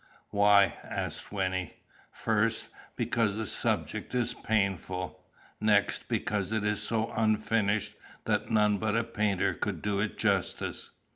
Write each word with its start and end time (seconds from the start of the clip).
"Why?" 0.31 0.77
asked 0.83 1.31
Wynnie. 1.31 1.75
"First, 2.09 2.69
because 2.95 3.37
the 3.37 3.45
subject 3.45 4.15
is 4.15 4.33
painful. 4.33 5.23
Next, 5.59 6.07
because 6.07 6.51
it 6.51 6.63
is 6.63 6.81
so 6.81 7.11
unfinished 7.15 7.93
that 8.25 8.49
none 8.49 8.79
but 8.79 8.97
a 8.97 9.03
painter 9.03 9.53
could 9.53 9.83
do 9.83 9.99
it 9.99 10.17
justice." 10.17 10.89